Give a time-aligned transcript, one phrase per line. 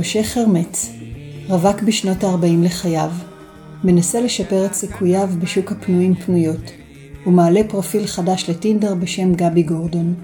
[0.00, 0.90] משה חרמץ,
[1.48, 3.10] רווק בשנות ה-40 לחייו,
[3.84, 6.70] מנסה לשפר את סיכוייו בשוק הפנויים פנויות,
[7.26, 10.14] ומעלה פרופיל חדש לטינדר בשם גבי גורדון.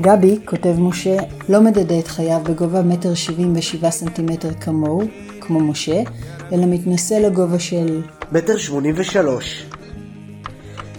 [0.00, 1.16] גבי, כותב משה,
[1.48, 5.02] לא מדדה את חייו בגובה מטר שבעים ושבעה סנטימטר כמוהו,
[5.40, 6.02] כמו משה,
[6.52, 8.02] אלא מתנשא לגובה של...
[8.32, 9.66] מטר שמונים ושלוש.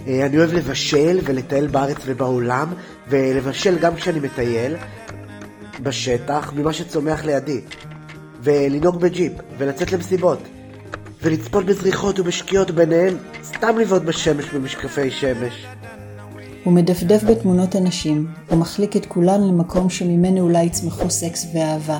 [0.06, 2.72] אה, אני אוהב לבשל ולטייל בארץ ובעולם,
[3.08, 4.76] ולבשל גם כשאני מטייל
[5.82, 7.60] בשטח ממה שצומח לידי,
[8.42, 10.38] ולנהוג בג'יפ, ולצאת למסיבות,
[11.22, 15.66] ולצפות בזריחות ובשקיעות ביניהן, סתם לבעוט בשמש במשקפי שמש.
[16.64, 21.98] הוא מדפדף בתמונות הנשים, ומחליק את כולן למקום שממנו אולי יצמחו סקס ואהבה,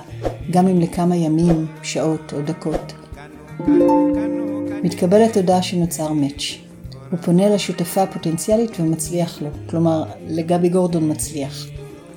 [0.51, 2.93] גם אם לכמה ימים, שעות או דקות.
[4.83, 6.59] מתקבלת הודעה שנוצר מאץ'.
[7.11, 11.67] הוא פונה לשותפה הפוטנציאלית ומצליח לו, כלומר, לגבי גורדון מצליח.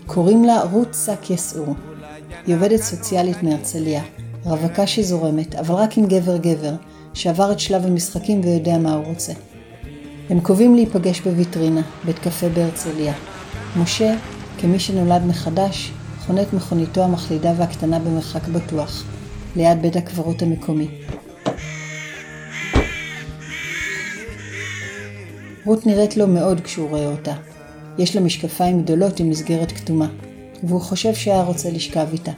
[0.08, 1.76] קוראים לה רות שק יסעור.
[2.46, 4.04] היא עובדת סוציאלית מהרצליה,
[4.46, 6.74] רווקה שזורמת, אבל רק עם גבר-גבר,
[7.14, 9.34] שעבר את שלב המשחקים ויודע מה הוא רוצה.
[10.30, 13.14] הם קובעים להיפגש בוויטרינה, בית קפה בהרצליה.
[13.78, 14.16] משה,
[14.60, 15.92] כמי שנולד מחדש,
[16.26, 19.04] חונה את מכוניתו המחלידה והקטנה במרחק בטוח,
[19.56, 20.88] ליד בית הקברות המקומי.
[25.66, 27.34] רות נראית לו מאוד כשהוא רואה אותה.
[27.98, 30.08] יש לה משקפיים גדולות עם מסגרת כתומה,
[30.64, 32.32] והוא חושב שהיה רוצה לשכב איתה.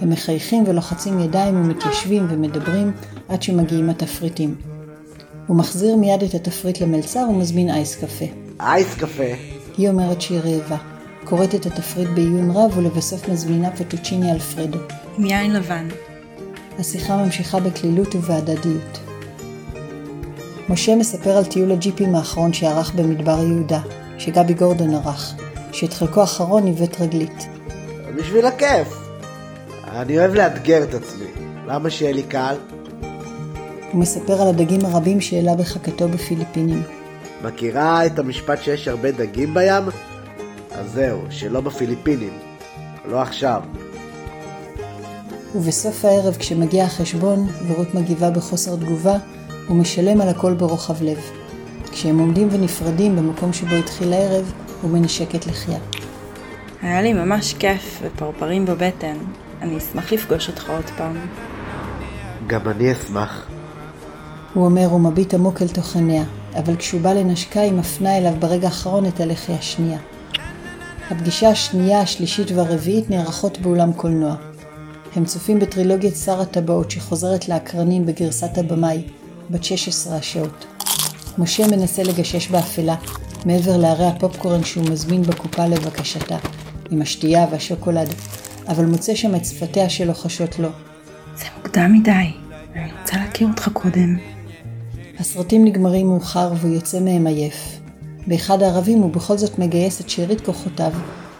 [0.00, 2.92] הם מחייכים ולוחצים ידיים ומתיישבים ומדברים
[3.28, 4.54] עד שמגיעים התפריטים.
[5.46, 8.24] הוא מחזיר מיד את התפריט למלצר ומזמין אייס קפה.
[8.60, 9.22] אייס קפה.
[9.78, 10.76] היא אומרת שהיא רעבה,
[11.24, 14.78] קוראת את התפריט בעיון רב ולבסוף מזמינה פטוצ'יני אלפרדו.
[15.18, 15.88] עם יין לבן.
[16.78, 18.98] השיחה ממשיכה בקלילות ובהדדיות.
[20.68, 23.80] משה מספר על טיול הג'יפים האחרון שערך במדבר יהודה,
[24.24, 25.34] שגבי גורדון ערך,
[25.72, 27.48] שאת חלקו האחרון עיוות רגלית.
[28.16, 28.88] בשביל הכיף.
[29.84, 31.26] אני אוהב לאתגר את עצמי.
[31.66, 32.56] למה שיהיה לי קל?
[33.92, 36.82] הוא מספר על הדגים הרבים שהעלה בחכתו בפיליפינים.
[37.44, 39.84] מכירה את המשפט שיש הרבה דגים בים?
[40.70, 42.38] אז זהו, שלא בפיליפינים.
[43.08, 43.62] לא עכשיו.
[45.54, 49.16] ובסוף הערב, כשמגיע החשבון, ורות מגיבה בחוסר תגובה,
[49.68, 51.41] הוא משלם על הכל ברוחב לב.
[51.92, 55.78] כשהם עומדים ונפרדים במקום שבו התחיל הערב, הוא מנשק את לחייה.
[56.82, 59.16] היה לי ממש כיף ופרפרים בבטן.
[59.62, 61.16] אני אשמח לפגוש אותך עוד פעם.
[62.46, 63.46] גם אני אשמח.
[64.54, 66.24] הוא אומר ומביט עמוק אל תוך עיניה,
[66.58, 69.98] אבל כשהוא בא לנשקה היא מפנה אליו ברגע האחרון את הלחי השנייה.
[71.10, 74.34] הפגישה השנייה, השלישית והרביעית נערכות באולם קולנוע.
[75.16, 79.02] הם צופים בטרילוגיית שר הטבעות שחוזרת לאקרנים בגרסת הבמאי,
[79.50, 80.71] בת 16 השעות.
[81.38, 82.94] משה מנסה לגשש באפלה,
[83.46, 86.36] מעבר להרי הפופקורן שהוא מזמין בקופה לבקשתה,
[86.90, 88.08] עם השתייה והשוקולד,
[88.68, 90.68] אבל מוצא שם את שפתיה שלוחשות לו.
[91.36, 92.10] זה מוקדם מדי,
[92.74, 94.16] אני רוצה להכיר אותך קודם.
[95.18, 97.80] הסרטים נגמרים מאוחר והוא יוצא מהם עייף.
[98.26, 100.92] באחד הערבים הוא בכל זאת מגייס את שארית כוחותיו,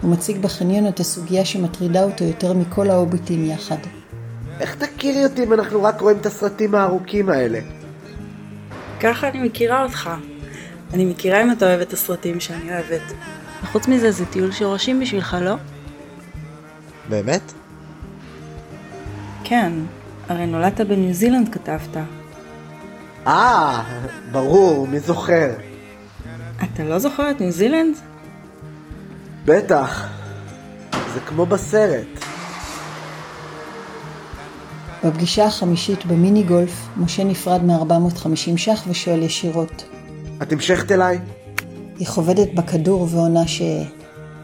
[0.04, 3.76] ומציג בחניון את הסוגיה שמטרידה אותו יותר מכל ההוביטים יחד.
[4.60, 7.60] איך תכירי אותי אם אנחנו רק רואים את הסרטים הארוכים האלה?
[9.02, 10.10] ככה אני מכירה אותך.
[10.94, 13.12] אני מכירה אם אתה אוהב את הסרטים שאני אוהבת.
[13.62, 15.54] וחוץ מזה זה טיול שורשים בשבילך, לא?
[17.08, 17.52] באמת?
[19.44, 19.72] כן,
[20.28, 21.96] הרי נולדת בניו זילנד כתבת.
[23.26, 23.82] אה,
[24.32, 25.50] ברור, מי זוכר?
[26.62, 27.96] אתה לא זוכר את ניו זילנד?
[29.44, 30.08] בטח.
[31.14, 32.11] זה כמו בסרט.
[35.04, 39.84] בפגישה החמישית במיני גולף, משה נפרד מ-450 ש"ח ושואל ישירות.
[40.42, 41.18] את המשכת אליי?
[41.98, 43.62] היא חובדת בכדור ועונה ש...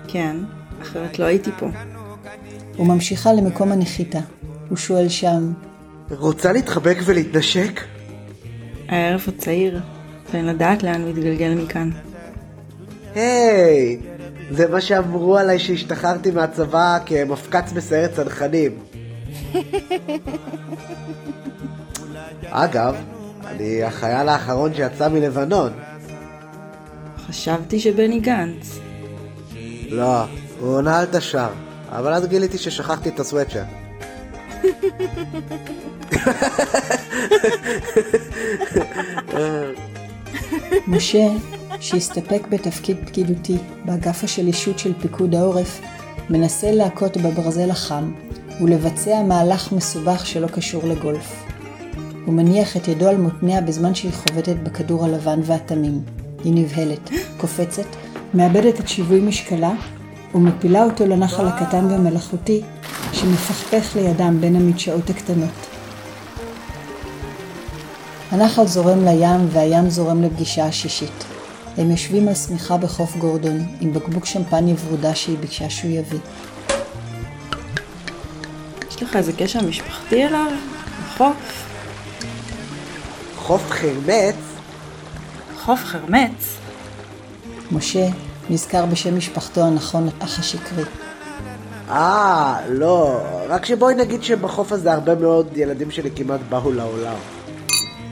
[0.08, 0.36] כן,
[0.82, 1.66] אחרת לא הייתי פה.
[2.78, 4.18] וממשיכה למקום הנחיתה.
[4.68, 5.52] הוא שואל שם,
[6.10, 7.80] רוצה להתחבק ולהתנשק?
[8.88, 9.80] הערב עוד צעיר,
[10.32, 11.90] ואין לדעת לאן הוא יתגלגל מכאן.
[13.14, 13.98] היי,
[14.50, 18.70] זה מה שאמרו עליי שהשתחררתי מהצבא כמפקץ בסיירת צנחנים.
[22.50, 22.96] אגב,
[23.46, 25.72] אני החייל האחרון שיצא מלבנון.
[27.26, 28.78] חשבתי שבני גנץ.
[29.88, 30.24] לא,
[30.60, 31.48] הוא עונה על תש"ר,
[31.88, 33.62] אבל אז גיליתי ששכחתי את הסוואטשר.
[40.88, 41.28] משה,
[41.80, 45.80] שהסתפק בתפקיד פקידותי באגף השלישות של פיקוד העורף,
[46.30, 48.12] מנסה להכות בברזל החם
[48.60, 51.44] ולבצע מהלך מסובך שלא קשור לגולף.
[52.26, 56.00] הוא מניח את ידו על מותניה בזמן שהיא חובטת בכדור הלבן והתמים.
[56.44, 57.86] היא נבהלת, קופצת,
[58.34, 59.72] מאבדת את שיווי משקלה
[60.34, 62.62] ומפילה אותו לנחל הקטן והמלאכותי,
[63.12, 65.68] שמפכפך לידם בין המדשאות הקטנות.
[68.30, 71.24] הנחל זורם לים והים זורם לפגישה השישית.
[71.76, 76.18] הם יושבים על שמיכה בחוף גורדון עם בקבוק שמפניה ורודה שהיא ביקשה שהוא יביא.
[78.98, 80.52] יש לך איזה קשר משפחתי אליו?
[81.06, 81.66] לחוף?
[83.36, 84.34] חוף חרמץ?
[85.58, 86.56] חוף חרמץ?
[87.72, 88.08] משה
[88.50, 90.84] נזכר בשם משפחתו הנכון אך השקרי.
[91.90, 97.16] אה, לא, רק שבואי נגיד שבחוף הזה הרבה מאוד ילדים שלי כמעט באו לעולם.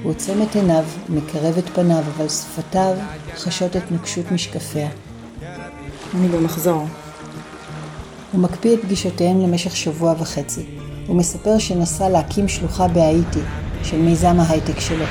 [0.03, 2.95] הוא עוצם את עיניו, מקרב את פניו, אבל שפתיו
[3.37, 4.89] חשות את נוקשות משקפיה.
[6.15, 6.87] אני במחזור.
[8.37, 10.61] הוא מקפיא את פגישותיהם למשך שבוע וחצי.
[11.07, 13.41] הוא מספר שנסע להקים שלוחה בהאיטי
[13.83, 15.05] של מיזם ההייטק שלו,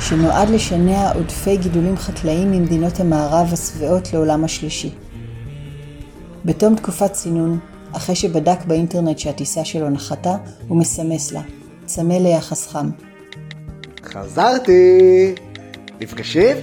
[0.00, 4.90] שנועד לשנע עודפי גידולים חקלאיים ממדינות המערב השבעות לעולם השלישי.
[6.44, 7.58] בתום תקופת צינון,
[7.92, 10.36] אחרי שבדק באינטרנט שהטיסה שלו נחתה,
[10.68, 11.42] הוא מסמס לה,
[11.86, 12.90] צמא ליחס חם.
[14.04, 15.34] חזרתי!
[16.00, 16.56] נפגשים?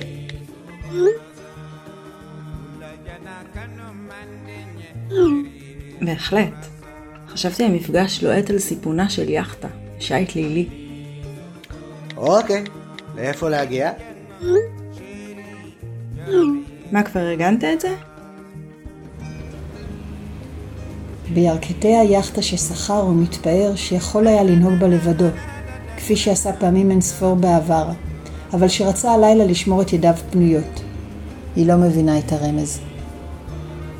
[6.01, 6.65] בהחלט.
[7.27, 9.67] חשבתי על מפגש לוהט על סיפונה של יאכטה,
[9.99, 10.69] שיט לילי.
[12.17, 12.63] אוקיי,
[13.15, 13.91] לאיפה להגיע?
[16.91, 17.95] מה, כבר ארגנת את זה?
[21.33, 25.27] בירכתי היאכטה ששכר הוא מתפאר שיכול היה לנהוג בה לבדו,
[25.97, 27.89] כפי שעשה פעמים אין ספור בעבר,
[28.53, 30.81] אבל שרצה הלילה לשמור את ידיו פנויות.
[31.55, 32.79] היא לא מבינה את הרמז.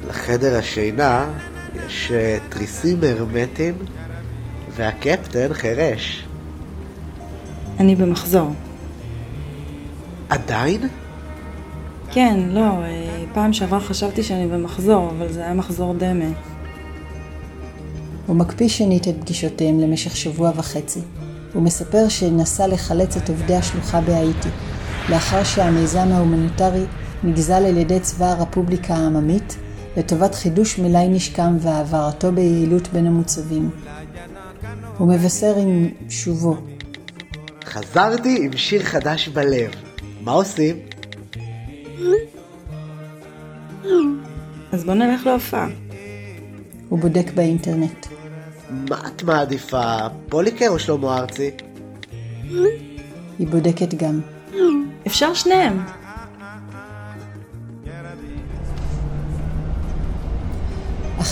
[0.10, 1.26] לחדר השינה
[1.76, 2.12] יש
[2.50, 3.76] תריסים הרמטיים
[4.76, 6.26] והקפטן חירש.
[7.80, 8.50] אני במחזור.
[10.30, 10.88] עדיין?
[12.12, 16.26] כן, לא, אה, פעם שעברה חשבתי שאני במחזור, אבל זה היה מחזור דמה.
[18.28, 21.00] הוא מקפיא שנית את פגישותיהם למשך שבוע וחצי.
[21.54, 24.50] הוא מספר שנסע לחלץ את עובדי השלוחה בהאיטי,
[25.10, 26.84] לאחר שהמיזם ההומניטרי
[27.24, 29.58] נגזל על ידי צבא הרפובליקה העממית,
[29.98, 33.70] לטובת חידוש מלאי נשקם והעברתו ביעילות בין המוצבים.
[34.98, 36.58] הוא מבשר עם שובו.
[37.66, 39.72] חזרתי עם שיר חדש בלב.
[40.22, 40.76] מה עושים?
[44.72, 45.68] אז בוא נלך להופעה.
[46.90, 48.08] הוא בודק באינטרנט.
[48.90, 49.98] מה את מעדיפה,
[50.30, 51.52] פוליקר או שלמה ארצי?
[53.40, 54.22] היא בודקת גם.
[55.08, 55.97] אפשר שניהם.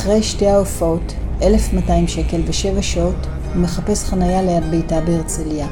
[0.06, 3.16] אחרי שתי ההופעות, 1,200 שקל ושבע שעות,
[3.54, 5.68] הוא מחפש חניה ליד ביתה בהרצליה.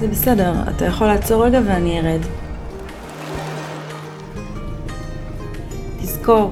[0.00, 2.20] זה בסדר, אתה יכול לעצור רגע ואני ארד.
[6.02, 6.50] תזכור,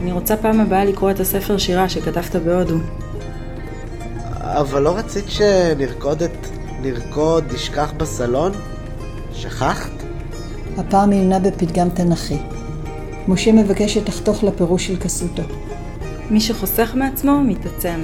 [0.00, 2.76] אני רוצה פעם הבאה לקרוא את הספר שירה שכתבת בהודו.
[4.40, 6.46] אבל לא רצית שנרקוד את...
[6.80, 8.52] נרקוד נשכח בסלון?
[9.32, 9.92] שכחת?
[10.78, 12.38] הפעם היא עונה בפתגם תנכי.
[13.28, 15.42] משה מבקש שתחתוך לפירוש של קסוטו.
[16.30, 18.00] מי שחוסך מעצמו, מתעצם.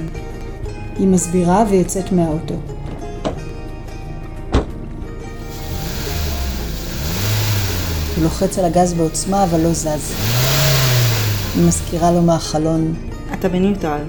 [0.97, 2.53] היא מסבירה ויוצאת מהאוטו.
[8.15, 10.13] הוא לוחץ על הגז בעוצמה אבל לא זז.
[11.55, 12.93] היא מזכירה לו מהחלון.
[13.33, 14.03] אתה בניוטרל.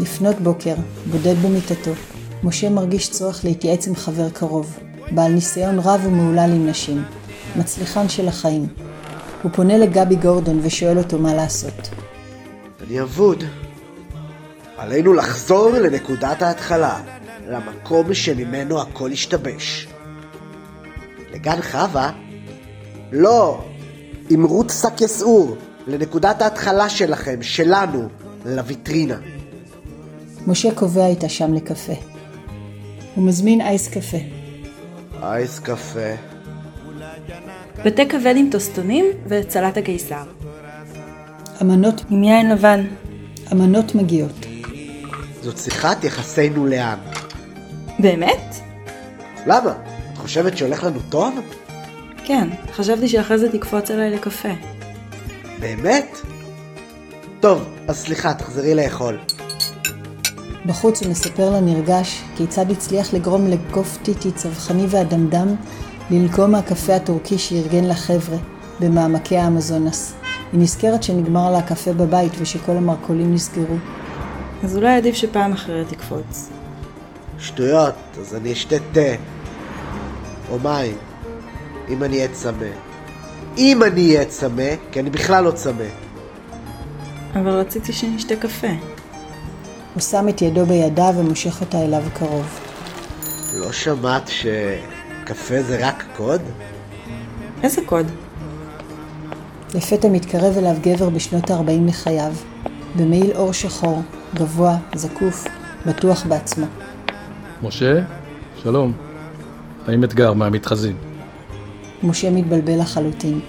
[0.00, 0.74] לפנות בוקר,
[1.10, 1.90] בודד במיטתו,
[2.44, 4.78] משה מרגיש צורך להתייעץ עם חבר קרוב,
[5.10, 7.02] בעל ניסיון רב ומהולל עם נשים,
[7.56, 8.66] מצליחן של החיים.
[9.42, 12.01] הוא פונה לגבי גורדון ושואל אותו מה לעשות.
[12.92, 13.44] אני אבוד.
[14.76, 17.00] עלינו לחזור לנקודת ההתחלה,
[17.48, 19.88] למקום שממנו הכל השתבש.
[21.32, 22.10] לגן חווה?
[23.12, 23.64] לא,
[24.30, 25.56] עם רות שק יסעור,
[25.86, 28.08] לנקודת ההתחלה שלכם, שלנו,
[28.44, 29.18] לויטרינה.
[30.46, 31.94] משה קובע איתה שם לקפה.
[33.14, 34.18] הוא מזמין אייס קפה.
[35.22, 36.14] אייס קפה.
[37.84, 40.41] בתה כבד עם טוסטונים וצלט הקיסר.
[41.60, 42.86] אמנות, עם יין לבן.
[43.52, 44.46] אמנות מגיעות.
[45.42, 46.98] זאת שיחת יחסינו לאן.
[47.98, 48.56] באמת?
[49.46, 49.74] למה?
[50.12, 51.34] את חושבת שהולך לנו טוב?
[52.24, 54.48] כן, חשבתי שאחרי זה תקפוץ אליי לקפה.
[55.60, 56.18] באמת?
[57.40, 59.18] טוב, אז סליחה, תחזרי לאכול.
[60.66, 65.54] בחוץ הוא מספר לה נרגש כיצד הצליח לגרום לגוף טיטי צווחני ואדמדם
[66.10, 68.36] ללקום מהקפה הטורקי שארגן לחבר'ה
[68.80, 70.14] במעמקי האמזונס.
[70.52, 73.76] היא נזכרת שנגמר לה הקפה בבית ושכל המרכולים נסגרו.
[74.64, 76.50] אז אולי עדיף שפעם אחרת תקפוץ.
[77.38, 79.14] שטויות, אז אני אשתה תה.
[80.50, 80.96] או מים.
[81.88, 82.66] אם אני אהיה צמא.
[83.58, 85.84] אם אני אהיה צמא, כי אני בכלל לא צמא.
[87.34, 88.68] אבל רציתי שנשתה קפה.
[89.94, 92.60] הוא שם את ידו בידה ומושך אותה אליו קרוב.
[93.54, 96.40] לא שמעת שקפה זה רק קוד?
[97.62, 98.06] איזה קוד?
[99.74, 102.32] לפתע מתקרב אליו גבר בשנות ה-40 לחייו,
[102.96, 104.02] במעיל אור שחור,
[104.34, 105.44] גבוה, זקוף,
[105.86, 106.66] בטוח בעצמו.
[107.62, 108.00] משה,
[108.62, 108.92] שלום.
[109.86, 110.96] האם אתגר מהמתחזים?
[112.02, 113.40] משה מתבלבל לחלוטין.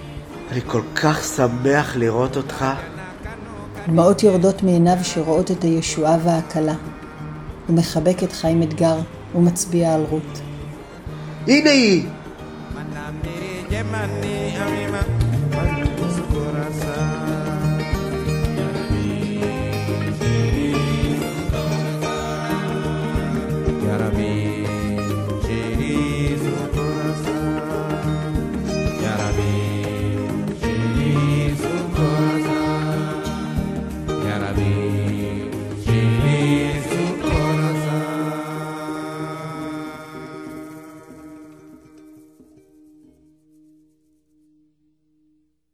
[0.52, 2.64] אני כל כך שמח לראות אותך.
[3.86, 6.74] דמעות יורדות מעיניו שרואות את הישועה וההקלה.
[7.66, 8.96] הוא מחבק את חיים אתגר
[9.34, 10.40] ומצביע על רות.
[11.46, 12.06] הנה היא!
[23.94, 24.53] Carabina.